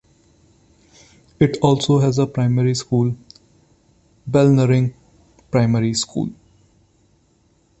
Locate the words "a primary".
2.17-2.73